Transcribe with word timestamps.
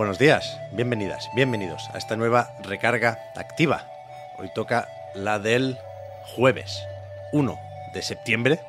Buenos 0.00 0.18
días, 0.18 0.58
bienvenidas, 0.72 1.28
bienvenidos 1.34 1.90
a 1.92 1.98
esta 1.98 2.16
nueva 2.16 2.54
recarga 2.62 3.18
activa. 3.36 3.84
Hoy 4.38 4.50
toca 4.54 4.88
la 5.12 5.38
del 5.38 5.76
jueves 6.34 6.86
1 7.32 7.60
de 7.92 8.00
septiembre 8.00 8.60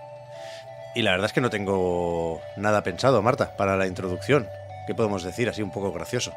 y 0.94 1.04
la 1.04 1.12
verdad 1.12 1.27
es 1.27 1.31
que 1.31 1.40
no 1.40 1.49
tengo 1.49 2.41
nada 2.57 2.84
pensado, 2.84 3.21
Marta, 3.21 3.55
para 3.55 3.77
la 3.77 3.88
introducción. 3.88 4.49
¿Qué 4.85 4.94
podemos 4.94 5.23
decir 5.23 5.48
así 5.48 5.62
un 5.62 5.71
poco 5.71 5.94
gracioso? 5.94 6.34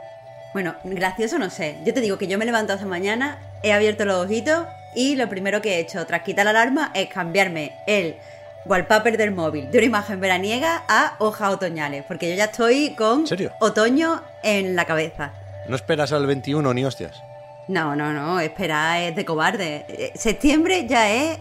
Bueno, 0.53 0.77
gracioso 0.85 1.41
no 1.41 1.51
sé. 1.51 1.77
Yo 1.85 1.93
te 1.93 2.01
digo 2.01 2.17
que 2.17 2.29
yo 2.29 2.39
me 2.39 2.45
he 2.45 2.47
levantado 2.47 2.77
esta 2.77 2.89
mañana, 2.89 3.41
he 3.65 3.73
abierto 3.73 4.05
los 4.05 4.25
ojitos 4.25 4.69
y 4.95 5.17
lo 5.17 5.29
primero 5.29 5.61
que 5.61 5.75
he 5.75 5.81
hecho 5.81 6.07
tras 6.07 6.23
quitar 6.23 6.45
la 6.45 6.53
alarma 6.53 6.93
es 6.95 7.09
cambiarme 7.09 7.73
el 7.89 8.15
wallpaper 8.65 9.17
del 9.17 9.33
móvil 9.33 9.71
de 9.71 9.79
una 9.79 9.87
imagen 9.87 10.21
veraniega 10.21 10.83
a 10.89 11.17
hojas 11.19 11.53
otoñales, 11.53 12.05
porque 12.07 12.31
yo 12.31 12.37
ya 12.37 12.47
estoy 12.47 12.95
con 12.95 13.27
serio? 13.27 13.53
otoño 13.61 14.23
en 14.43 14.77
la 14.77 14.85
cabeza. 14.85 15.33
¿No 15.69 15.77
esperas 15.77 16.13
al 16.13 16.27
21 16.27 16.75
ni 16.75 16.85
hostias? 16.85 17.23
No, 17.69 17.97
no, 17.97 18.13
no, 18.13 18.41
espera 18.41 19.03
es 19.03 19.17
de 19.17 19.25
cobarde. 19.25 19.87
Eh, 19.89 20.13
Septiembre 20.15 20.87
ya 20.87 21.11
es 21.11 21.39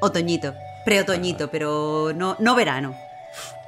otoñito, 0.00 0.54
preotoñito, 0.84 1.50
pero 1.50 2.12
no, 2.14 2.36
no 2.38 2.54
verano. 2.54 2.96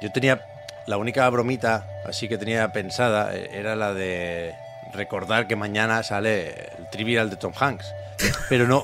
Yo 0.01 0.11
tenía 0.11 0.45
la 0.85 0.97
única 0.97 1.29
bromita 1.29 1.85
así 2.05 2.29
que 2.29 2.37
tenía 2.37 2.71
pensada 2.71 3.35
eh, 3.35 3.49
era 3.53 3.75
la 3.75 3.93
de 3.93 4.55
recordar 4.93 5.47
que 5.47 5.55
mañana 5.55 6.01
sale 6.03 6.71
el 6.77 6.89
trivial 6.89 7.29
de 7.29 7.35
Tom 7.35 7.53
Hanks. 7.59 7.93
Pero 8.49 8.65
no, 8.67 8.83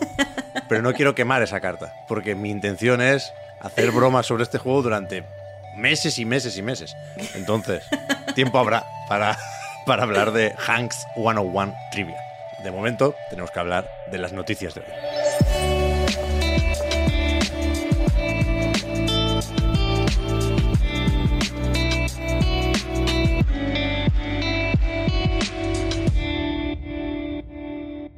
pero 0.70 0.82
no 0.82 0.94
quiero 0.94 1.16
quemar 1.16 1.42
esa 1.42 1.60
carta, 1.60 1.94
porque 2.08 2.36
mi 2.36 2.52
intención 2.52 3.02
es 3.02 3.34
hacer 3.64 3.92
bromas 3.92 4.26
sobre 4.26 4.44
este 4.44 4.58
juego 4.60 4.84
durante 4.84 5.24
meses 5.76 6.20
y 6.20 6.26
meses 6.26 6.58
y 6.58 6.62
meses. 6.62 6.96
Entonces, 7.34 7.84
tiempo 8.36 8.60
habrá 8.60 8.86
para, 9.08 9.38
para 9.86 10.04
hablar 10.04 10.32
de 10.32 10.54
Hanks 10.68 11.06
101 11.16 11.74
Trivia. 11.92 12.18
De 12.64 12.72
momento, 12.72 13.16
tenemos 13.30 13.52
que 13.52 13.60
hablar 13.60 13.90
de 14.12 14.18
las 14.18 14.32
noticias 14.34 14.76
de 14.76 14.82
hoy. 14.82 14.88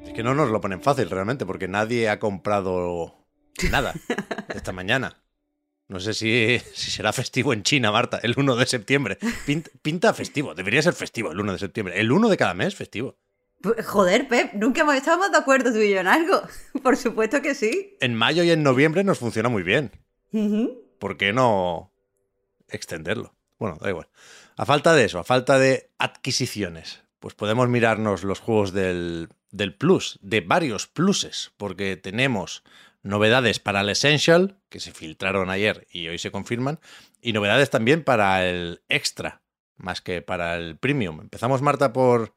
Es 0.05 0.13
que 0.13 0.23
no 0.23 0.35
nos 0.35 0.49
lo 0.49 0.61
ponen 0.61 0.81
fácil 0.81 1.09
realmente, 1.09 1.45
porque 1.45 1.67
nadie 1.67 2.09
ha 2.09 2.19
comprado 2.19 3.25
nada 3.71 3.93
esta 4.53 4.71
mañana. 4.71 5.24
No 5.88 6.00
sé 6.00 6.14
si, 6.14 6.59
si, 6.73 6.91
será 6.91 7.14
festivo 7.14 7.53
en 7.53 7.64
China, 7.64 7.91
Marta, 7.91 8.19
el 8.23 8.33
1 8.36 8.55
de 8.55 8.66
septiembre. 8.66 9.17
Pinta, 9.45 9.69
pinta, 9.81 10.14
festivo, 10.14 10.55
debería 10.55 10.81
ser 10.81 10.94
festivo 10.94 11.31
el 11.31 11.39
1 11.39 11.53
de 11.53 11.59
septiembre. 11.59 12.00
El 12.00 12.11
1 12.11 12.30
de 12.30 12.38
cada 12.38 12.53
mes 12.53 12.75
festivo. 12.75 13.17
Joder, 13.86 14.27
Pep, 14.27 14.53
nunca 14.53 14.81
hemos 14.81 14.95
estado 14.95 15.17
más 15.17 15.32
de 15.32 15.37
acuerdo 15.37 15.71
tú 15.71 15.80
y 15.80 15.92
yo 15.92 15.99
en 15.99 16.08
algo. 16.08 16.42
Por 16.83 16.98
supuesto 16.98 17.42
que 17.42 17.55
sí. 17.55 17.98
En 17.99 18.14
mayo 18.15 18.43
y 18.43 18.52
en 18.52 18.64
noviembre 18.64 19.04
nos 19.04 19.20
funciona 19.20 19.49
muy 19.49 19.64
bien. 19.64 19.92
Uh 20.32 20.39
-huh. 20.39 20.80
¿Por 20.99 21.17
qué 21.17 21.33
no 21.33 21.92
extenderlo? 22.70 23.33
Bueno, 23.58 23.77
da 23.82 23.89
igual. 23.89 24.08
A 24.58 24.65
falta 24.65 24.93
de 24.93 25.05
eso, 25.05 25.20
a 25.20 25.23
falta 25.23 25.58
de 25.58 25.89
adquisiciones, 25.98 27.04
pues 27.20 27.33
podemos 27.33 27.67
mirarnos 27.70 28.23
los 28.23 28.39
juegos 28.39 28.71
del, 28.71 29.30
del 29.52 29.76
Plus, 29.76 30.20
de 30.21 30.42
varios 30.42 30.88
pluses, 30.88 31.52
porque 31.58 31.98
tenemos 31.98 32.64
novedades 33.05 33.60
para 33.60 33.82
el 33.82 33.89
Essential, 33.89 34.60
que 34.67 34.80
se 34.80 34.92
filtraron 34.92 35.49
ayer 35.49 35.88
y 35.92 36.08
hoy 36.08 36.17
se 36.17 36.32
confirman, 36.32 36.80
y 37.21 37.33
novedades 37.33 37.70
también 37.70 38.04
para 38.04 38.49
el 38.49 38.82
Extra, 38.89 39.43
más 39.77 40.02
que 40.02 40.21
para 40.21 40.58
el 40.58 40.77
Premium. 40.77 41.21
Empezamos, 41.21 41.61
Marta, 41.61 41.94
por 41.94 42.36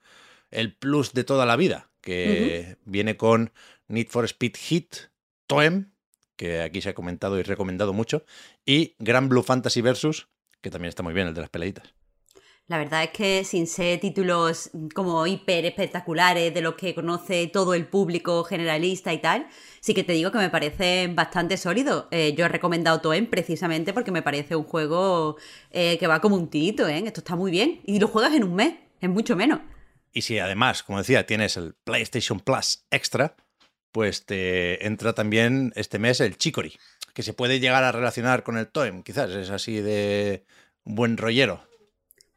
el 0.51 0.75
Plus 0.75 1.15
de 1.15 1.25
toda 1.25 1.47
la 1.47 1.57
vida, 1.57 1.91
que 2.03 2.67
uh 2.67 2.71
-huh. 2.71 2.77
viene 2.85 3.17
con 3.17 3.53
Need 3.89 4.09
for 4.09 4.25
Speed 4.27 4.57
Hit, 4.57 4.97
Toem, 5.47 5.93
que 6.37 6.61
aquí 6.61 6.83
se 6.83 6.91
ha 6.91 6.95
comentado 6.95 7.39
y 7.39 7.43
recomendado 7.43 7.95
mucho, 7.95 8.25
y 8.67 8.95
Grand 8.99 9.29
Blue 9.31 9.43
Fantasy 9.43 9.81
Versus, 9.81 10.29
que 10.61 10.71
también 10.71 10.91
está 10.91 11.03
muy 11.03 11.15
bien, 11.15 11.29
el 11.29 11.35
de 11.35 11.41
las 11.41 11.51
peleitas. 11.51 11.95
La 12.69 12.77
verdad 12.77 13.03
es 13.03 13.11
que 13.11 13.45
sin 13.45 13.67
ser 13.67 13.99
títulos 13.99 14.71
como 14.95 15.27
hiper 15.27 15.65
espectaculares 15.65 16.53
de 16.53 16.61
los 16.61 16.75
que 16.75 16.95
conoce 16.95 17.47
todo 17.47 17.73
el 17.73 17.87
público 17.87 18.45
generalista 18.45 19.11
y 19.15 19.23
tal, 19.23 19.49
sí 19.81 19.95
que 19.95 20.05
te 20.05 20.13
digo 20.13 20.31
que 20.31 20.37
me 20.37 20.51
parece 20.51 21.09
bastante 21.09 21.57
sólido. 21.57 22.09
Eh, 22.11 22.35
yo 22.37 22.45
he 22.45 22.49
recomendado 22.49 23.01
Toem 23.01 23.25
precisamente 23.25 23.95
porque 23.95 24.11
me 24.11 24.21
parece 24.21 24.55
un 24.55 24.65
juego 24.65 25.39
eh, 25.71 25.97
que 25.99 26.07
va 26.07 26.21
como 26.21 26.37
un 26.37 26.51
tito, 26.51 26.87
¿eh? 26.87 27.03
Esto 27.07 27.21
está 27.21 27.37
muy 27.37 27.51
bien. 27.51 27.81
Y 27.87 28.01
lo 28.01 28.09
juegas 28.09 28.35
en 28.35 28.45
un 28.45 28.55
mes, 28.55 28.75
es 29.01 29.09
mucho 29.09 29.35
menos. 29.35 29.61
Y 30.13 30.21
si 30.21 30.39
además, 30.39 30.83
como 30.83 30.99
decía, 30.99 31.25
tienes 31.25 31.57
el 31.57 31.73
PlayStation 31.85 32.39
Plus 32.39 32.85
Extra, 32.91 33.35
pues 33.93 34.27
te 34.27 34.87
entra 34.87 35.15
también 35.15 35.73
este 35.75 35.99
mes 35.99 36.21
el 36.21 36.37
Chicory, 36.37 36.79
que 37.15 37.23
se 37.23 37.33
puede 37.33 37.61
llegar 37.61 37.83
a 37.85 37.93
relacionar 37.93 38.43
con 38.43 38.59
el 38.59 38.69
Toem, 38.69 39.03
quizás 39.03 39.31
es 39.31 39.49
así 39.49 39.81
de 39.81 40.45
buen 40.85 41.17
rollero. 41.17 41.68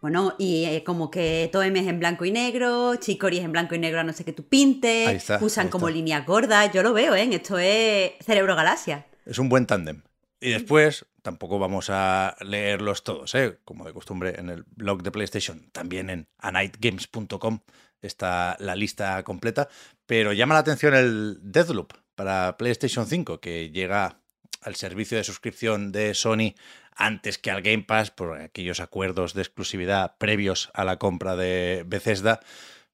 Bueno, 0.02 0.36
y 0.40 0.66
eh, 0.66 0.84
como 0.84 1.12
que 1.12 1.48
Toem 1.52 1.76
es 1.76 1.88
en 1.88 2.00
blanco 2.00 2.26
y 2.26 2.32
negro, 2.32 2.96
Chicory 2.96 3.38
es 3.38 3.46
en 3.46 3.52
blanco 3.52 3.76
y 3.76 3.80
negro 3.80 4.00
a 4.00 4.04
no 4.04 4.14
sé 4.14 4.26
qué 4.26 4.34
tú 4.34 4.48
pintes, 4.48 5.10
está, 5.10 5.38
usan 5.42 5.70
como 5.70 5.90
líneas 5.90 6.26
gordas, 6.26 6.74
yo 6.74 6.82
lo 6.82 6.92
veo, 6.92 7.16
¿eh? 7.16 7.30
Esto 7.32 7.60
es 7.60 8.14
Cerebro 8.26 8.56
Galaxia. 8.56 9.06
Es 9.26 9.38
un 9.38 9.48
buen 9.48 9.68
tándem. 9.68 10.02
Y 10.40 10.50
después, 10.50 11.06
tampoco 11.22 11.60
vamos 11.60 11.92
a 11.92 12.36
leerlos 12.42 13.04
todos, 13.04 13.36
¿eh? 13.36 13.60
como 13.64 13.86
de 13.86 13.94
costumbre 13.94 14.40
en 14.40 14.50
el 14.50 14.64
blog 14.76 15.04
de 15.04 15.12
PlayStation, 15.12 15.70
también 15.72 16.10
en 16.10 16.28
anightgames.com 16.40 17.60
está 18.02 18.58
la 18.60 18.76
lista 18.76 19.22
completa, 19.24 19.70
pero 20.06 20.34
llama 20.34 20.56
la 20.56 20.62
atención 20.62 20.96
el 20.96 21.38
Deathloop 21.42 21.94
para 22.16 22.58
PlayStation 22.58 23.06
5, 23.06 23.40
que 23.40 23.70
llega 23.70 24.21
al 24.62 24.76
servicio 24.76 25.18
de 25.18 25.24
suscripción 25.24 25.92
de 25.92 26.14
Sony 26.14 26.56
antes 26.96 27.38
que 27.38 27.52
al 27.52 27.62
Game 27.62 27.84
Pass 27.84 28.12
por 28.12 28.40
aquellos 28.40 28.80
acuerdos 28.80 29.34
de 29.34 29.42
exclusividad 29.42 30.18
previos 30.18 30.70
a 30.74 30.84
la 30.84 30.98
compra 30.98 31.36
de 31.36 31.84
Bethesda, 31.88 32.42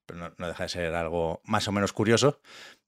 pero 0.06 0.20
no, 0.20 0.34
no 0.38 0.48
deja 0.48 0.64
de 0.64 0.70
ser 0.70 0.96
algo 0.96 1.42
más 1.44 1.68
o 1.68 1.72
menos 1.72 1.94
curioso. 1.94 2.40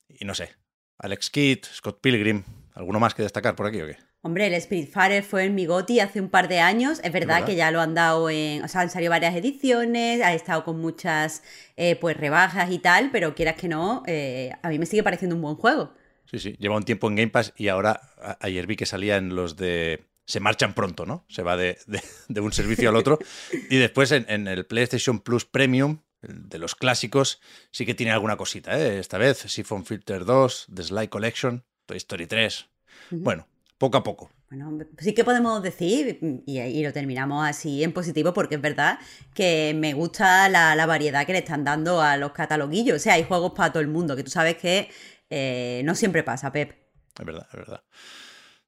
Y 0.07 0.25
no 0.25 0.35
sé, 0.35 0.55
Alex 0.97 1.29
Kidd, 1.29 1.65
Scott 1.65 1.99
Pilgrim, 2.01 2.43
¿alguno 2.73 2.99
más 2.99 3.13
que 3.13 3.23
destacar 3.23 3.55
por 3.55 3.65
aquí 3.67 3.81
o 3.81 3.87
qué? 3.87 3.97
Hombre, 4.21 4.47
el 4.47 4.61
Spiritfarer 4.61 5.23
fue 5.23 5.45
en 5.45 5.55
mi 5.55 5.65
Goti 5.65 6.01
hace 6.01 6.19
un 6.19 6.27
par 6.27 6.49
de 6.49 6.59
años. 6.59 6.99
Es 7.05 7.13
verdad, 7.13 7.35
¿verdad? 7.35 7.45
que 7.45 7.55
ya 7.55 7.71
lo 7.71 7.79
han 7.79 7.93
dado 7.93 8.29
en. 8.29 8.61
O 8.63 8.67
sea, 8.67 8.81
han 8.81 8.89
salido 8.89 9.11
varias 9.11 9.33
ediciones, 9.33 10.21
ha 10.21 10.33
estado 10.33 10.65
con 10.65 10.81
muchas 10.81 11.41
eh, 11.77 11.95
pues 11.95 12.17
rebajas 12.17 12.69
y 12.69 12.79
tal, 12.79 13.11
pero 13.11 13.33
quieras 13.33 13.55
que 13.55 13.69
no, 13.69 14.03
eh, 14.07 14.51
a 14.61 14.67
mí 14.67 14.77
me 14.77 14.85
sigue 14.85 15.03
pareciendo 15.03 15.37
un 15.37 15.41
buen 15.41 15.55
juego. 15.55 15.93
Sí, 16.29 16.39
sí, 16.39 16.55
lleva 16.59 16.75
un 16.77 16.83
tiempo 16.83 17.07
en 17.07 17.15
Game 17.15 17.29
Pass 17.29 17.53
y 17.57 17.69
ahora 17.69 18.01
ayer 18.39 18.67
vi 18.67 18.75
que 18.75 18.85
salía 18.85 19.17
en 19.17 19.35
los 19.35 19.55
de... 19.55 20.05
Se 20.25 20.39
marchan 20.39 20.75
pronto, 20.75 21.07
¿no? 21.07 21.25
Se 21.27 21.41
va 21.41 21.57
de, 21.57 21.79
de- 21.87 22.03
de 22.27 22.41
un 22.41 22.53
servicio 22.53 22.89
al 22.89 22.95
otro. 22.95 23.17
Y 23.69 23.77
después 23.77 24.11
en, 24.11 24.25
en 24.29 24.47
el 24.47 24.65
PlayStation 24.67 25.19
Plus 25.21 25.45
Premium, 25.45 26.01
de 26.21 26.59
los 26.59 26.75
clásicos, 26.75 27.41
sí 27.71 27.85
que 27.85 27.95
tiene 27.95 28.11
alguna 28.11 28.37
cosita, 28.37 28.77
¿eh? 28.79 28.99
Esta 28.99 29.17
vez, 29.17 29.37
Siphon 29.39 29.85
Filter 29.85 30.25
2, 30.25 30.67
The 30.75 30.83
Sly 30.83 31.07
Collection, 31.07 31.63
Toy 31.87 31.97
Story 31.97 32.27
3. 32.27 32.67
Ujú. 33.11 33.21
Bueno, 33.23 33.47
poco 33.79 33.97
a 33.97 34.03
poco. 34.03 34.29
Bueno, 34.49 34.77
sí 34.99 35.13
que 35.13 35.23
podemos 35.23 35.63
decir, 35.63 36.19
y, 36.45 36.59
y 36.59 36.83
lo 36.83 36.91
terminamos 36.93 37.47
así 37.47 37.83
en 37.83 37.91
positivo, 37.93 38.33
porque 38.33 38.55
es 38.55 38.61
verdad 38.61 38.99
que 39.33 39.73
me 39.75 39.93
gusta 39.93 40.49
la, 40.49 40.75
la 40.75 40.85
variedad 40.85 41.25
que 41.25 41.33
le 41.33 41.39
están 41.39 41.63
dando 41.63 42.01
a 42.01 42.17
los 42.17 42.33
cataloguillos. 42.33 42.97
O 42.97 42.99
sea, 42.99 43.13
hay 43.13 43.23
juegos 43.23 43.53
para 43.55 43.71
todo 43.71 43.81
el 43.81 43.87
mundo, 43.87 44.15
que 44.15 44.23
tú 44.23 44.31
sabes 44.31 44.57
que 44.57 44.89
eh, 45.29 45.81
no 45.85 45.95
siempre 45.95 46.23
pasa, 46.23 46.51
Pep. 46.51 46.71
Es 47.17 47.25
verdad, 47.25 47.47
es 47.51 47.57
verdad. 47.57 47.83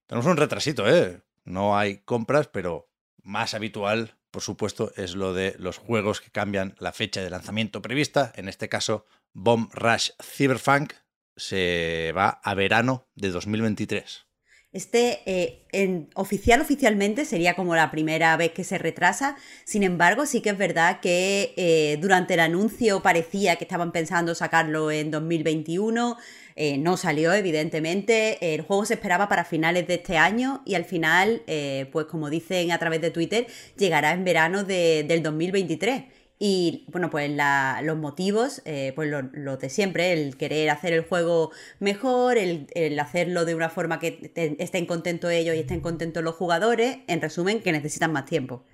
Tenemos 0.07 0.25
un 0.25 0.37
retrasito, 0.37 0.87
¿eh? 0.87 1.21
No 1.43 1.77
hay 1.77 1.99
compras, 1.99 2.47
pero 2.47 2.91
más 3.23 3.53
habitual, 3.53 4.17
por 4.29 4.41
supuesto, 4.41 4.91
es 4.95 5.15
lo 5.15 5.33
de 5.33 5.55
los 5.57 5.77
juegos 5.77 6.21
que 6.21 6.31
cambian 6.31 6.75
la 6.79 6.91
fecha 6.91 7.21
de 7.21 7.29
lanzamiento 7.29 7.81
prevista. 7.81 8.31
En 8.35 8.47
este 8.47 8.69
caso, 8.69 9.05
Bomb 9.33 9.71
Rush 9.73 10.11
Cyberpunk 10.21 10.93
se 11.35 12.13
va 12.15 12.41
a 12.43 12.53
verano 12.53 13.07
de 13.15 13.29
2023. 13.29 14.25
Este, 14.73 15.19
eh, 15.25 15.65
en, 15.73 16.09
oficial, 16.15 16.61
oficialmente, 16.61 17.25
sería 17.25 17.55
como 17.55 17.75
la 17.75 17.91
primera 17.91 18.37
vez 18.37 18.53
que 18.53 18.63
se 18.63 18.77
retrasa. 18.77 19.35
Sin 19.65 19.83
embargo, 19.83 20.25
sí 20.25 20.41
que 20.41 20.51
es 20.51 20.57
verdad 20.57 21.01
que 21.01 21.53
eh, 21.57 21.97
durante 21.99 22.35
el 22.35 22.39
anuncio 22.39 23.01
parecía 23.01 23.57
que 23.57 23.65
estaban 23.65 23.91
pensando 23.91 24.33
sacarlo 24.33 24.89
en 24.89 25.11
2021. 25.11 26.17
Eh, 26.55 26.77
no 26.77 26.97
salió, 26.97 27.33
evidentemente. 27.33 28.53
El 28.53 28.61
juego 28.61 28.85
se 28.85 28.95
esperaba 28.95 29.29
para 29.29 29.45
finales 29.45 29.87
de 29.87 29.95
este 29.95 30.17
año 30.17 30.61
y 30.65 30.75
al 30.75 30.85
final, 30.85 31.43
pues 31.91 32.05
como 32.07 32.29
dicen 32.29 32.71
a 32.71 32.79
través 32.79 33.01
de 33.01 33.11
Twitter, 33.11 33.47
llegará 33.77 34.11
en 34.11 34.23
verano 34.23 34.63
del 34.63 35.23
2023. 35.23 36.03
Y 36.43 36.85
bueno, 36.87 37.11
pues 37.11 37.31
los 37.83 37.97
motivos, 37.97 38.63
eh, 38.65 38.93
pues 38.95 39.07
lo, 39.07 39.57
de 39.57 39.69
siempre, 39.69 40.11
el 40.11 40.37
querer 40.37 40.71
hacer 40.71 40.91
el 40.91 41.03
juego 41.03 41.51
mejor, 41.77 42.39
el, 42.39 42.99
hacerlo 42.99 43.45
de 43.45 43.53
una 43.53 43.69
forma 43.69 43.99
que 43.99 44.33
estén 44.57 44.87
contentos 44.87 45.29
ellos 45.29 45.55
y 45.55 45.59
estén 45.59 45.81
contentos 45.81 46.23
los 46.23 46.33
jugadores, 46.33 46.97
en 47.05 47.21
resumen, 47.21 47.61
que 47.61 47.71
necesitan 47.71 48.11
más 48.11 48.25
tiempo. 48.25 48.65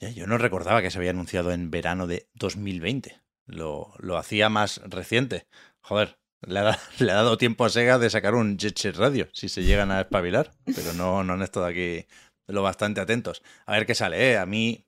yo 0.00 0.26
no 0.26 0.38
recordaba 0.38 0.82
que 0.82 0.90
se 0.90 0.98
había 0.98 1.10
anunciado 1.10 1.52
en 1.52 1.70
verano 1.70 2.08
de 2.08 2.28
2020. 2.34 3.20
Lo, 3.46 3.94
hacía 4.18 4.48
más 4.48 4.80
reciente. 4.86 5.46
Joder, 5.78 6.18
le 6.46 6.60
ha, 6.60 6.78
dado 6.98 7.38
tiempo 7.38 7.64
a 7.64 7.70
Sega 7.70 7.98
de 7.98 8.10
sacar 8.10 8.34
un 8.34 8.58
Jet 8.58 8.78
Set 8.78 8.96
Radio, 8.96 9.28
si 9.32 9.48
se 9.48 9.64
llegan 9.64 9.90
a 9.90 10.02
espabilar, 10.02 10.52
pero 10.64 10.92
no, 10.92 11.24
no 11.24 11.34
han 11.34 11.42
estado 11.42 11.66
aquí 11.66 12.06
lo 12.46 12.62
bastante 12.62 13.00
atentos. 13.00 13.42
A 13.66 13.72
ver 13.72 13.86
qué 13.86 13.94
sale, 13.94 14.32
¿eh? 14.32 14.38
A 14.38 14.46
mí 14.46 14.86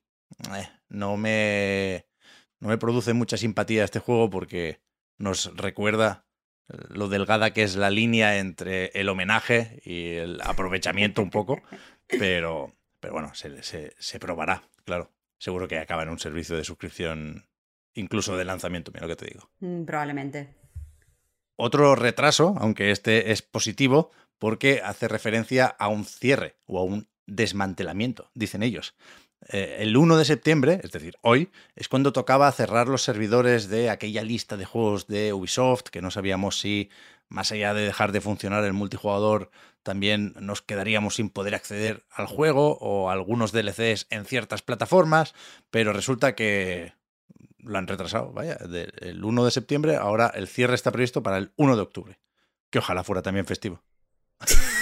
eh, 0.54 0.68
no 0.88 1.16
me, 1.16 2.06
no 2.60 2.68
me 2.68 2.78
produce 2.78 3.12
mucha 3.12 3.36
simpatía 3.36 3.84
este 3.84 3.98
juego 3.98 4.30
porque 4.30 4.80
nos 5.16 5.56
recuerda 5.56 6.26
lo 6.90 7.08
delgada 7.08 7.52
que 7.52 7.62
es 7.62 7.76
la 7.76 7.90
línea 7.90 8.38
entre 8.38 8.86
el 8.94 9.08
homenaje 9.08 9.80
y 9.84 10.12
el 10.14 10.40
aprovechamiento 10.42 11.22
un 11.22 11.30
poco, 11.30 11.62
pero, 12.06 12.76
pero 13.00 13.14
bueno, 13.14 13.34
se, 13.34 13.62
se, 13.62 14.18
probará, 14.20 14.62
claro. 14.84 15.10
Seguro 15.38 15.68
que 15.68 15.78
acaba 15.78 16.02
en 16.02 16.08
un 16.08 16.18
servicio 16.18 16.56
de 16.56 16.64
suscripción 16.64 17.46
incluso 17.94 18.36
de 18.36 18.44
lanzamiento, 18.44 18.90
mira 18.92 19.06
lo 19.06 19.16
que 19.16 19.24
te 19.24 19.32
digo. 19.32 19.50
Mm, 19.60 19.84
probablemente. 19.84 20.54
Otro 21.60 21.96
retraso, 21.96 22.55
aunque 22.60 22.93
este 22.93 23.32
es 23.32 23.43
positivo, 23.43 24.12
porque 24.38 24.81
hace 24.84 25.08
referencia 25.08 25.66
a 25.66 25.88
un 25.88 26.05
cierre 26.05 26.55
o 26.66 26.78
a 26.78 26.84
un 26.84 27.08
desmantelamiento, 27.26 28.31
dicen 28.32 28.62
ellos. 28.62 28.94
Eh, 29.49 29.78
el 29.81 29.96
1 29.96 30.16
de 30.16 30.25
septiembre, 30.25 30.81
es 30.84 30.93
decir, 30.93 31.16
hoy, 31.20 31.50
es 31.75 31.88
cuando 31.88 32.12
tocaba 32.12 32.50
cerrar 32.52 32.87
los 32.87 33.02
servidores 33.02 33.69
de 33.69 33.90
aquella 33.90 34.22
lista 34.22 34.56
de 34.56 34.66
juegos 34.66 35.08
de 35.08 35.32
Ubisoft, 35.32 35.88
que 35.90 36.00
no 36.00 36.12
sabíamos 36.12 36.60
si, 36.60 36.90
más 37.28 37.50
allá 37.50 37.75
de 37.75 37.87
dejar 37.87 38.12
de 38.12 38.20
funcionar 38.20 38.62
el 38.64 38.72
multijugador, 38.72 39.50
también 39.82 40.34
nos 40.38 40.62
quedaríamos 40.62 41.16
sin 41.16 41.28
poder 41.28 41.56
acceder 41.56 42.04
al 42.12 42.26
juego 42.26 42.78
o 42.81 43.11
algunos 43.11 43.50
DLCs 43.50 44.06
en 44.11 44.26
ciertas 44.26 44.62
plataformas, 44.62 45.34
pero 45.70 45.93
resulta 45.93 46.37
que 46.37 46.93
lo 47.58 47.78
han 47.78 47.87
retrasado, 47.87 48.32
vaya, 48.32 48.56
del 48.56 49.25
1 49.25 49.44
de 49.44 49.50
septiembre, 49.50 49.96
ahora 49.96 50.31
el 50.34 50.49
cierre 50.49 50.75
está 50.75 50.90
previsto 50.90 51.22
para 51.22 51.38
el 51.38 51.52
1 51.56 51.76
de 51.76 51.82
octubre, 51.82 52.20
que 52.70 52.78
ojalá 52.78 53.05
fuera 53.05 53.22
también 53.22 53.46
festivo. 53.46 53.82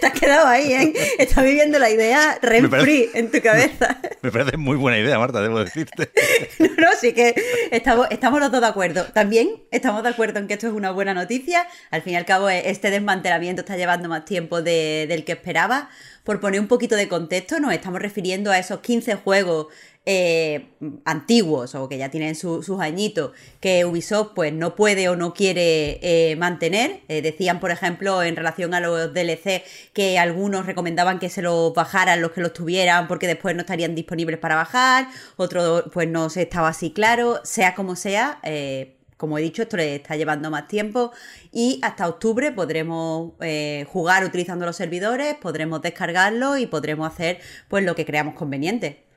Te 0.00 0.06
has 0.06 0.12
quedado 0.12 0.46
ahí, 0.46 0.72
¿eh? 0.72 0.92
Estás 1.18 1.44
viviendo 1.44 1.78
la 1.78 1.90
idea 1.90 2.38
rent 2.42 2.70
free 2.70 3.10
en 3.14 3.30
tu 3.30 3.40
cabeza. 3.40 4.00
Me 4.22 4.30
parece 4.30 4.56
muy 4.56 4.76
buena 4.76 4.98
idea, 4.98 5.18
Marta, 5.18 5.40
debo 5.40 5.58
decirte. 5.58 6.10
No, 6.58 6.68
no, 6.76 6.88
sí 7.00 7.12
que 7.12 7.34
estamos, 7.70 8.06
estamos 8.10 8.40
los 8.40 8.50
dos 8.50 8.60
de 8.60 8.66
acuerdo. 8.66 9.04
También 9.04 9.48
estamos 9.70 10.02
de 10.02 10.08
acuerdo 10.10 10.38
en 10.38 10.46
que 10.46 10.54
esto 10.54 10.68
es 10.68 10.72
una 10.72 10.90
buena 10.90 11.14
noticia. 11.14 11.66
Al 11.90 12.02
fin 12.02 12.14
y 12.14 12.16
al 12.16 12.24
cabo, 12.24 12.48
este 12.48 12.90
desmantelamiento 12.90 13.62
está 13.62 13.76
llevando 13.76 14.08
más 14.08 14.24
tiempo 14.24 14.62
del 14.62 15.24
que 15.24 15.32
esperaba. 15.32 15.88
Por 16.24 16.40
poner 16.40 16.60
un 16.60 16.68
poquito 16.68 16.94
de 16.94 17.08
contexto, 17.08 17.58
nos 17.58 17.72
estamos 17.72 18.00
refiriendo 18.00 18.50
a 18.50 18.58
esos 18.58 18.80
15 18.80 19.16
juegos 19.16 19.68
eh, 20.10 20.70
antiguos 21.04 21.74
o 21.74 21.86
que 21.86 21.98
ya 21.98 22.08
tienen 22.10 22.34
sus 22.34 22.80
añitos 22.80 23.32
que 23.60 23.84
Ubisoft 23.84 24.30
pues 24.34 24.54
no 24.54 24.74
puede 24.74 25.10
o 25.10 25.16
no 25.16 25.34
quiere 25.34 26.00
eh, 26.00 26.34
mantener. 26.36 27.02
Eh, 27.08 27.20
decían, 27.20 27.60
por 27.60 27.70
ejemplo, 27.70 28.22
en 28.22 28.34
relación 28.34 28.72
a 28.72 28.80
los 28.80 29.12
DLC 29.12 29.64
que 29.92 30.18
algunos 30.18 30.64
recomendaban 30.64 31.18
que 31.18 31.28
se 31.28 31.42
los 31.42 31.74
bajaran 31.74 32.22
los 32.22 32.30
que 32.30 32.40
los 32.40 32.54
tuvieran 32.54 33.06
porque 33.06 33.26
después 33.26 33.54
no 33.54 33.60
estarían 33.60 33.94
disponibles 33.94 34.38
para 34.38 34.54
bajar, 34.54 35.08
otro 35.36 35.84
pues 35.92 36.08
no 36.08 36.30
se 36.30 36.40
estaba 36.40 36.68
así 36.68 36.90
claro, 36.90 37.40
sea 37.44 37.74
como 37.74 37.94
sea. 37.94 38.40
como 39.18 39.36
he 39.36 39.42
dicho, 39.42 39.60
esto 39.60 39.76
le 39.76 39.96
está 39.96 40.16
llevando 40.16 40.50
más 40.50 40.68
tiempo 40.68 41.12
y 41.52 41.80
hasta 41.82 42.08
octubre 42.08 42.50
podremos 42.52 43.32
jugar 43.88 44.24
utilizando 44.24 44.64
los 44.64 44.76
servidores, 44.76 45.34
podremos 45.34 45.82
descargarlo 45.82 46.56
y 46.56 46.66
podremos 46.66 47.12
hacer 47.12 47.40
pues 47.68 47.84
lo 47.84 47.94
que 47.94 48.06
creamos 48.06 48.34
conveniente 48.34 49.07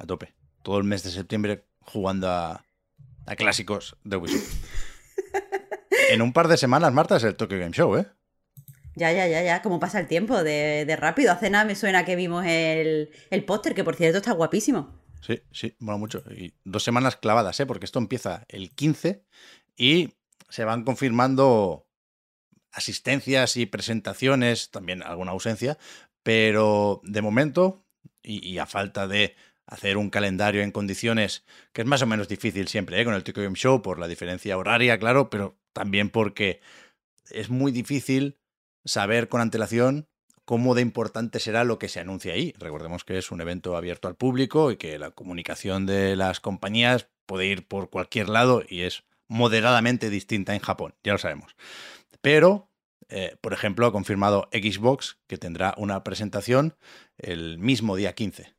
a 0.00 0.06
tope. 0.06 0.34
Todo 0.62 0.78
el 0.78 0.84
mes 0.84 1.02
de 1.02 1.10
septiembre 1.10 1.64
jugando 1.80 2.28
a, 2.30 2.64
clásicos 3.36 3.96
de 4.04 4.16
Ubisoft. 4.16 4.64
en 6.10 6.22
un 6.22 6.32
par 6.32 6.48
de 6.48 6.56
semanas, 6.56 6.92
Marta, 6.92 7.16
es 7.16 7.24
el 7.24 7.36
Tokyo 7.36 7.58
Game 7.58 7.72
Show, 7.72 7.96
¿eh? 7.96 8.06
Ya, 8.94 9.12
ya, 9.12 9.28
ya, 9.28 9.42
ya, 9.42 9.62
como 9.62 9.78
pasa 9.78 10.00
el 10.00 10.08
tiempo 10.08 10.42
de, 10.42 10.96
rápido. 10.98 11.30
Hace 11.30 11.50
nada 11.50 11.64
me 11.64 11.76
suena 11.76 12.04
que 12.04 12.16
vimos 12.16 12.44
el, 12.46 13.10
el 13.30 13.44
póster, 13.44 13.74
que 13.74 13.84
por 13.84 13.94
cierto 13.94 14.18
está 14.18 14.32
guapísimo. 14.32 14.98
Sí, 15.20 15.40
sí, 15.52 15.76
mola 15.78 15.98
mucho. 15.98 16.24
Y 16.30 16.54
dos 16.64 16.82
semanas 16.82 17.16
clavadas, 17.16 17.60
¿eh? 17.60 17.66
Porque 17.66 17.84
esto 17.84 17.98
empieza 17.98 18.44
el 18.48 18.70
15 18.72 19.24
y 19.76 20.14
se 20.48 20.64
van 20.64 20.84
confirmando 20.84 21.86
asistencias 22.72 23.56
y 23.56 23.66
presentaciones, 23.66 24.70
también 24.70 25.02
alguna 25.02 25.32
ausencia, 25.32 25.78
pero 26.22 27.00
de 27.04 27.22
momento, 27.22 27.84
y 28.22 28.58
a 28.58 28.66
falta 28.66 29.06
de 29.06 29.36
hacer 29.68 29.98
un 29.98 30.10
calendario 30.10 30.62
en 30.62 30.72
condiciones 30.72 31.44
que 31.72 31.82
es 31.82 31.86
más 31.86 32.02
o 32.02 32.06
menos 32.06 32.26
difícil 32.26 32.68
siempre, 32.68 33.00
¿eh? 33.00 33.04
con 33.04 33.14
el 33.14 33.22
Tokyo 33.22 33.42
Game 33.42 33.56
Show, 33.56 33.82
por 33.82 33.98
la 33.98 34.08
diferencia 34.08 34.56
horaria, 34.56 34.98
claro, 34.98 35.28
pero 35.30 35.58
también 35.72 36.08
porque 36.10 36.60
es 37.30 37.50
muy 37.50 37.70
difícil 37.70 38.38
saber 38.84 39.28
con 39.28 39.42
antelación 39.42 40.08
cómo 40.46 40.74
de 40.74 40.80
importante 40.80 41.38
será 41.38 41.64
lo 41.64 41.78
que 41.78 41.90
se 41.90 42.00
anuncia 42.00 42.32
ahí. 42.32 42.54
Recordemos 42.58 43.04
que 43.04 43.18
es 43.18 43.30
un 43.30 43.42
evento 43.42 43.76
abierto 43.76 44.08
al 44.08 44.16
público 44.16 44.72
y 44.72 44.78
que 44.78 44.98
la 44.98 45.10
comunicación 45.10 45.84
de 45.84 46.16
las 46.16 46.40
compañías 46.40 47.10
puede 47.26 47.46
ir 47.46 47.68
por 47.68 47.90
cualquier 47.90 48.30
lado 48.30 48.62
y 48.66 48.82
es 48.82 49.04
moderadamente 49.28 50.08
distinta 50.08 50.54
en 50.54 50.60
Japón, 50.60 50.94
ya 51.04 51.12
lo 51.12 51.18
sabemos. 51.18 51.54
Pero, 52.22 52.70
eh, 53.10 53.36
por 53.42 53.52
ejemplo, 53.52 53.86
ha 53.86 53.92
confirmado 53.92 54.48
Xbox 54.50 55.18
que 55.26 55.36
tendrá 55.36 55.74
una 55.76 56.02
presentación 56.02 56.74
el 57.18 57.58
mismo 57.58 57.96
día 57.96 58.14
15 58.14 58.57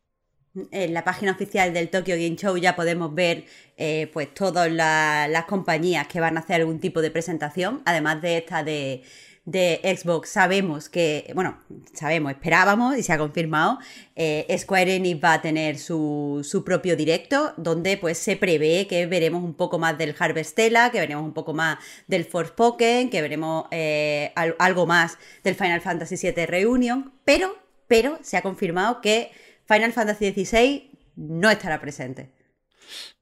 en 0.71 0.93
la 0.93 1.03
página 1.03 1.31
oficial 1.31 1.73
del 1.73 1.89
Tokyo 1.89 2.15
Game 2.15 2.35
Show 2.35 2.57
ya 2.57 2.75
podemos 2.75 3.13
ver 3.13 3.45
eh, 3.77 4.09
pues 4.13 4.33
todas 4.33 4.71
las 4.71 5.45
compañías 5.45 6.07
que 6.07 6.19
van 6.19 6.37
a 6.37 6.41
hacer 6.41 6.57
algún 6.57 6.79
tipo 6.79 7.01
de 7.01 7.11
presentación, 7.11 7.81
además 7.85 8.21
de 8.21 8.37
esta 8.37 8.63
de, 8.63 9.03
Xbox. 9.51 10.29
Sabemos 10.29 10.89
que, 10.89 11.31
bueno, 11.33 11.57
sabemos, 11.93 12.33
esperábamos 12.33 12.97
y 12.97 13.03
se 13.03 13.13
ha 13.13 13.17
confirmado, 13.17 13.79
eh, 14.15 14.45
Square 14.59 14.97
Enix 14.97 15.23
va 15.23 15.33
a 15.33 15.41
tener 15.41 15.79
su, 15.79 16.61
propio 16.63 16.95
directo, 16.95 17.53
donde 17.57 17.97
pues 17.97 18.19
se 18.19 18.35
prevé 18.35 18.85
que 18.87 19.07
veremos 19.07 19.43
un 19.43 19.55
poco 19.55 19.79
más 19.79 19.97
del 19.97 20.15
Harvestella, 20.17 20.91
que 20.91 20.99
veremos 20.99 21.23
un 21.23 21.33
poco 21.33 21.53
más 21.53 21.79
del 22.05 22.25
Forspoken, 22.25 23.09
que 23.09 23.21
veremos 23.23 23.65
eh, 23.71 24.33
algo 24.35 24.85
más 24.85 25.17
del 25.43 25.55
Final 25.55 25.81
Fantasy 25.81 26.15
VII 26.15 26.45
Reunion, 26.45 27.11
pero, 27.25 27.55
pero 27.87 28.19
se 28.21 28.37
ha 28.37 28.43
confirmado 28.43 29.01
que 29.01 29.31
Final 29.69 29.93
Fantasy 29.93 30.31
XVI 30.31 30.97
no 31.15 31.51
estará 31.51 31.79
presente. 31.79 32.33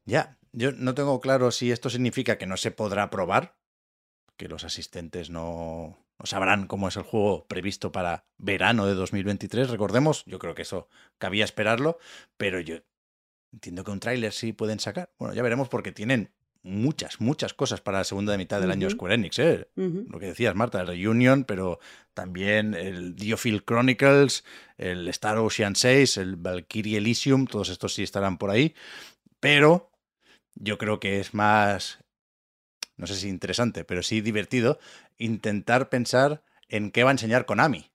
Ya, 0.06 0.38
yo 0.54 0.72
no 0.72 0.96
tengo 0.96 1.20
claro 1.20 1.52
si 1.52 1.72
esto 1.72 1.90
significa 1.90 2.38
que 2.38 2.48
no 2.48 2.56
se 2.56 2.72
podrá 2.72 3.10
probar, 3.10 3.58
que 4.38 4.48
los 4.48 4.64
asistentes 4.64 5.30
no, 5.30 5.98
sabrán 6.24 6.68
cómo 6.68 6.88
es 6.88 6.96
el 6.96 7.04
juego 7.04 7.48
previsto 7.48 7.92
para 7.92 8.26
verano 8.38 8.86
de 8.86 8.94
2023. 8.94 9.70
Recordemos, 9.70 10.24
yo 10.26 10.40
creo 10.40 10.56
que 10.56 10.62
eso 10.62 10.88
cabía 11.18 11.44
esperarlo, 11.44 12.00
pero 12.38 12.62
yo 12.62 12.78
entiendo 13.52 13.84
que 13.84 13.92
un 13.92 14.00
tráiler 14.00 14.32
sí 14.32 14.54
pueden 14.54 14.80
sacar. 14.80 15.12
Bueno, 15.20 15.34
ya 15.34 15.44
veremos 15.44 15.68
porque 15.68 15.92
tienen 15.92 16.32
muchas, 16.68 17.22
muchas 17.22 17.54
cosas 17.54 17.82
para 17.82 18.00
la 18.00 18.04
segunda 18.04 18.38
mitad 18.38 18.60
del 18.60 18.72
año 18.72 18.90
Square 18.90 19.16
Enix. 19.16 19.40
¿eh? 19.40 19.68
Lo 19.76 20.20
que 20.20 20.28
decías, 20.28 20.54
Marta, 20.54 20.82
el 20.82 20.88
Reunion, 20.88 21.46
pero 21.46 21.80
también 22.14 22.74
el 22.74 23.16
Diofield 23.16 23.64
Chronicles, 23.66 24.44
el 24.78 25.08
Star 25.08 25.38
Ocean 25.38 25.76
6, 25.76 26.18
el 26.18 26.36
Valkyrie 26.36 26.98
Elysium, 26.98 27.48
todos 27.48 27.70
estos 27.70 27.94
sí 27.94 28.04
estarán 28.04 28.38
por 28.38 28.50
ahí. 28.50 28.76
Pero 29.40 29.92
yo 30.56 30.78
creo 30.78 31.00
que 31.00 31.20
es 31.20 31.34
más, 31.34 32.00
no 32.98 33.08
sé 33.08 33.16
si 33.16 33.30
interesante, 33.30 33.84
pero 33.84 34.04
sí 34.04 34.22
divertido 34.22 34.80
intentar 35.18 35.90
pensar 35.90 36.44
en 36.68 36.92
qué 36.92 37.04
va 37.04 37.12
a 37.12 37.14
enseñar 37.14 37.46
Konami. 37.46 37.92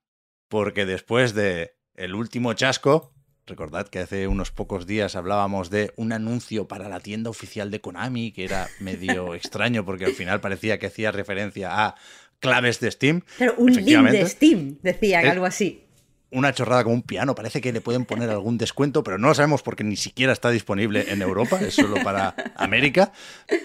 Porque 0.47 0.85
después 0.85 1.33
de 1.33 1.75
el 1.95 2.15
último 2.15 2.53
chasco, 2.53 3.13
Recordad 3.45 3.89
que 3.89 3.99
hace 3.99 4.27
unos 4.27 4.51
pocos 4.51 4.87
días 4.87 5.15
hablábamos 5.17 5.69
de 5.69 5.91
un 5.97 6.13
anuncio 6.13 6.67
para 6.67 6.87
la 6.87 7.01
tienda 7.01 7.29
oficial 7.29 7.71
de 7.71 7.81
Konami, 7.81 8.31
que 8.31 8.45
era 8.45 8.69
medio 8.79 9.33
extraño 9.35 9.83
porque 9.83 10.05
al 10.05 10.13
final 10.13 10.39
parecía 10.39 10.79
que 10.79 10.87
hacía 10.87 11.11
referencia 11.11 11.85
a 11.85 11.95
claves 12.39 12.79
de 12.79 12.89
Steam. 12.91 13.21
Pero 13.37 13.55
un 13.57 13.73
link 13.73 14.09
de 14.09 14.25
Steam, 14.27 14.77
decían, 14.81 15.25
Eh, 15.25 15.29
algo 15.29 15.45
así. 15.45 15.83
Una 16.31 16.53
chorrada 16.53 16.83
como 16.83 16.95
un 16.95 17.03
piano. 17.03 17.35
Parece 17.35 17.61
que 17.61 17.71
le 17.73 17.81
pueden 17.81 18.05
poner 18.05 18.29
algún 18.29 18.57
descuento, 18.57 19.03
pero 19.03 19.17
no 19.17 19.27
lo 19.27 19.35
sabemos 19.35 19.61
porque 19.61 19.83
ni 19.83 19.97
siquiera 19.97 20.33
está 20.33 20.49
disponible 20.49 21.05
en 21.09 21.21
Europa. 21.21 21.59
Es 21.61 21.75
solo 21.75 22.01
para 22.03 22.33
América. 22.55 23.11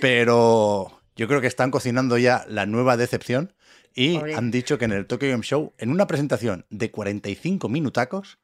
Pero 0.00 1.00
yo 1.16 1.28
creo 1.28 1.40
que 1.40 1.46
están 1.46 1.70
cocinando 1.70 2.18
ya 2.18 2.44
la 2.48 2.66
nueva 2.66 2.96
decepción. 2.96 3.52
Y 3.94 4.18
Pobre. 4.18 4.34
han 4.34 4.50
dicho 4.50 4.76
que 4.78 4.84
en 4.84 4.92
el 4.92 5.06
Tokyo 5.06 5.30
Game 5.30 5.42
Show, 5.42 5.72
en 5.78 5.90
una 5.90 6.06
presentación 6.06 6.66
de 6.70 6.90
45 6.90 7.68
minutacos, 7.68 8.38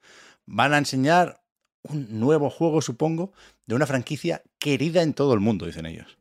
van 0.46 0.74
a 0.74 0.78
enseñar 0.78 1.40
un 1.82 2.18
nuevo 2.18 2.50
juego, 2.50 2.80
supongo, 2.80 3.32
de 3.66 3.74
una 3.74 3.86
franquicia 3.86 4.42
querida 4.58 5.02
en 5.02 5.14
todo 5.14 5.34
el 5.34 5.40
mundo, 5.40 5.66
dicen 5.66 5.86
ellos. 5.86 6.18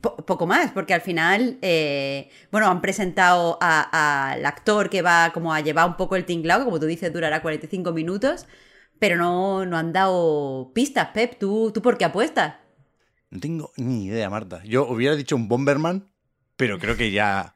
Poco 0.00 0.46
más, 0.46 0.72
porque 0.72 0.94
al 0.94 1.02
final, 1.02 1.58
eh, 1.60 2.30
bueno, 2.50 2.68
han 2.68 2.80
presentado 2.80 3.58
al 3.60 4.46
actor 4.46 4.88
que 4.88 5.02
va 5.02 5.32
como 5.34 5.52
a 5.52 5.60
llevar 5.60 5.86
un 5.86 5.98
poco 5.98 6.16
el 6.16 6.24
tinglado, 6.24 6.64
como 6.64 6.80
tú 6.80 6.86
dices, 6.86 7.12
durará 7.12 7.42
45 7.42 7.92
minutos, 7.92 8.46
pero 8.98 9.16
no, 9.16 9.66
no 9.66 9.76
han 9.76 9.92
dado 9.92 10.72
pistas, 10.74 11.08
Pep. 11.12 11.38
¿Tú, 11.38 11.72
¿Tú 11.74 11.82
por 11.82 11.98
qué 11.98 12.06
apuestas? 12.06 12.54
No 13.28 13.38
tengo 13.38 13.70
ni 13.76 14.06
idea, 14.06 14.30
Marta. 14.30 14.62
Yo 14.64 14.88
hubiera 14.88 15.14
dicho 15.14 15.36
un 15.36 15.46
Bomberman, 15.46 16.10
pero 16.56 16.78
creo 16.78 16.96
que 16.96 17.10
ya 17.10 17.54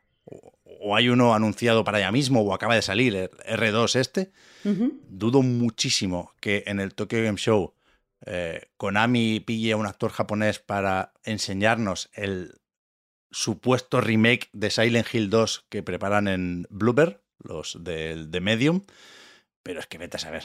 o, 0.84 0.96
hay 0.96 1.08
uno 1.08 1.34
anunciado 1.34 1.84
para 1.84 1.98
allá 1.98 2.12
mismo 2.12 2.42
o 2.42 2.54
acaba 2.54 2.74
de 2.74 2.82
salir, 2.82 3.14
el 3.16 3.30
R2 3.30 3.96
este. 3.98 4.32
Dudo 5.08 5.42
muchísimo 5.42 6.32
que 6.40 6.64
en 6.66 6.80
el 6.80 6.94
Tokyo 6.94 7.22
Game 7.22 7.38
Show 7.38 7.74
eh, 8.26 8.68
Konami 8.76 9.40
pille 9.40 9.72
a 9.72 9.76
un 9.76 9.86
actor 9.86 10.10
japonés 10.10 10.58
para 10.58 11.12
enseñarnos 11.24 12.10
el 12.14 12.60
supuesto 13.30 14.00
remake 14.00 14.48
de 14.52 14.70
Silent 14.70 15.12
Hill 15.12 15.28
2 15.28 15.66
que 15.68 15.82
preparan 15.82 16.28
en 16.28 16.66
Bloober, 16.70 17.20
los 17.38 17.82
del 17.82 18.30
de 18.30 18.40
Medium. 18.40 18.82
Pero 19.62 19.80
es 19.80 19.86
que 19.86 19.98
vete 19.98 20.16
a 20.16 20.20
saber, 20.20 20.44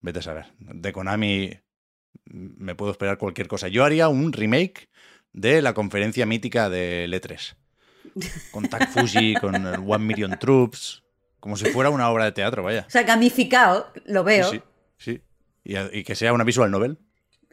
vete 0.00 0.20
a 0.20 0.22
saber. 0.22 0.46
De 0.58 0.92
Konami 0.92 1.50
mm, 2.26 2.64
me 2.64 2.74
puedo 2.74 2.92
esperar 2.92 3.18
cualquier 3.18 3.48
cosa. 3.48 3.68
Yo 3.68 3.84
haría 3.84 4.08
un 4.08 4.32
remake 4.32 4.88
de 5.32 5.60
la 5.60 5.74
conferencia 5.74 6.24
mítica 6.24 6.70
de 6.70 7.06
L3. 7.08 7.56
Con 8.50 8.68
Tak 8.68 8.90
Fuji, 8.90 9.34
con 9.34 9.54
el 9.54 9.80
One 9.86 10.04
Million 10.04 10.38
Troops. 10.38 11.02
Como 11.40 11.56
si 11.56 11.66
fuera 11.66 11.90
una 11.90 12.10
obra 12.10 12.24
de 12.24 12.32
teatro, 12.32 12.62
vaya. 12.64 12.84
O 12.86 12.90
sea, 12.90 13.04
gamificado, 13.04 13.92
lo 14.06 14.24
veo, 14.24 14.50
Sí, 14.50 14.60
sí. 14.98 15.12
sí. 15.12 15.22
Y, 15.64 15.98
y 15.98 16.04
que 16.04 16.14
sea 16.16 16.32
una 16.32 16.44
visual 16.44 16.70
novel. 16.70 16.98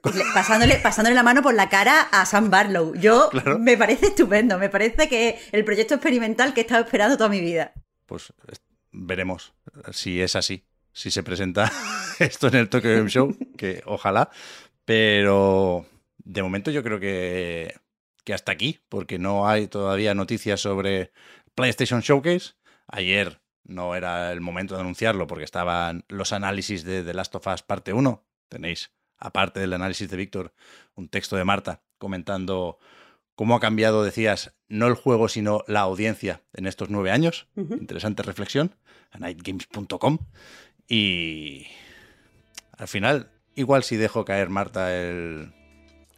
le- 0.03 0.23
pasándole, 0.33 0.75
pasándole 0.77 1.15
la 1.15 1.23
mano 1.23 1.41
por 1.43 1.53
la 1.53 1.69
cara 1.69 2.01
a 2.11 2.25
Sam 2.25 2.49
Barlow. 2.49 2.95
Yo 2.95 3.29
Claro. 3.31 3.59
me 3.59 3.77
parece 3.77 4.07
estupendo, 4.07 4.57
me 4.57 4.69
parece 4.69 5.07
que 5.07 5.39
el 5.51 5.63
proyecto 5.65 5.93
experimental 5.95 6.53
que 6.53 6.61
he 6.61 6.63
estado 6.63 6.83
esperando 6.83 7.15
toda 7.17 7.29
mi 7.29 7.41
vida. 7.41 7.73
Pues 8.07 8.33
es- 8.51 8.61
veremos 8.91 9.53
si 9.91 10.21
es 10.21 10.35
así. 10.35 10.65
Si 10.91 11.11
se 11.11 11.23
presenta 11.23 11.71
esto 12.19 12.47
en 12.47 12.55
el 12.55 12.69
Tokyo 12.69 12.89
Game 12.89 13.09
Show, 13.09 13.37
que 13.57 13.83
ojalá. 13.85 14.29
Pero 14.85 15.85
de 16.23 16.41
momento 16.43 16.71
yo 16.71 16.81
creo 16.83 16.99
que, 16.99 17.75
que 18.25 18.33
hasta 18.33 18.51
aquí, 18.51 18.81
porque 18.89 19.19
no 19.19 19.47
hay 19.47 19.67
todavía 19.67 20.13
noticias 20.13 20.59
sobre 20.59 21.11
PlayStation 21.53 22.01
Showcase. 22.01 22.55
Ayer 22.87 23.39
no 23.63 23.95
era 23.95 24.31
el 24.31 24.41
momento 24.41 24.75
de 24.75 24.81
anunciarlo 24.81 25.27
porque 25.27 25.45
estaban 25.45 26.03
los 26.09 26.33
análisis 26.33 26.83
de 26.83 27.03
The 27.03 27.13
Last 27.13 27.33
of 27.35 27.47
Us 27.47 27.61
parte 27.61 27.93
1. 27.93 28.25
Tenéis, 28.49 28.91
aparte 29.17 29.59
del 29.59 29.73
análisis 29.73 30.09
de 30.09 30.17
Víctor, 30.17 30.53
un 30.95 31.07
texto 31.07 31.35
de 31.35 31.45
Marta 31.45 31.83
comentando 31.97 32.79
cómo 33.35 33.55
ha 33.55 33.59
cambiado, 33.59 34.03
decías, 34.03 34.55
no 34.67 34.87
el 34.87 34.95
juego, 34.95 35.29
sino 35.29 35.63
la 35.67 35.81
audiencia 35.81 36.41
en 36.53 36.65
estos 36.67 36.89
nueve 36.89 37.11
años. 37.11 37.47
Interesante 37.55 38.23
reflexión. 38.23 38.75
A 39.11 39.19
nightgames.com. 39.19 40.17
Y 40.87 41.67
al 42.77 42.87
final, 42.87 43.31
igual 43.55 43.83
si 43.83 43.97
dejo 43.97 44.25
caer, 44.25 44.49
Marta, 44.49 44.95
el, 44.95 45.53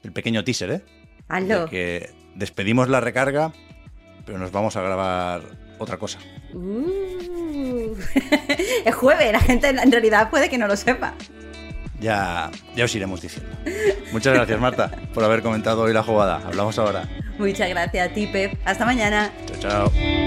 el 0.04 0.12
pequeño 0.14 0.44
teaser, 0.44 0.72
¿eh? 0.72 0.97
Hazlo. 1.28 1.66
De 1.66 1.70
que 1.70 2.10
despedimos 2.36 2.90
la 2.90 3.00
recarga, 3.00 3.52
pero 4.26 4.38
nos 4.38 4.52
vamos 4.52 4.76
a 4.76 4.82
grabar 4.82 5.42
otra 5.78 5.98
cosa. 5.98 6.20
Uh. 6.54 7.96
es 8.86 8.96
jueves, 8.96 9.32
la 9.32 9.40
gente 9.40 9.70
en 9.70 9.92
realidad 9.92 10.30
puede 10.30 10.50
que 10.50 10.58
no 10.58 10.68
lo 10.68 10.76
sepa. 10.76 11.14
Ya, 12.00 12.52
ya 12.76 12.86
os 12.86 12.96
iremos 12.96 13.22
diciendo. 13.22 13.52
Muchas 14.12 14.34
gracias, 14.34 14.60
Marta, 14.60 14.92
por 15.14 15.24
haber 15.24 15.42
comentado 15.42 15.82
hoy 15.82 15.94
la 15.94 16.04
jugada. 16.04 16.42
Hablamos 16.46 16.78
ahora. 16.78 17.10
Muchas 17.40 17.70
gracias 17.70 18.12
a 18.12 18.14
ti, 18.14 18.28
Pep. 18.28 18.54
Hasta 18.66 18.86
mañana. 18.86 19.32
Chao, 19.48 19.60
chao. 19.60 20.27